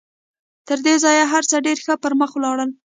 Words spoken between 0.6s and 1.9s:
تر دې ځايه هر څه ډېر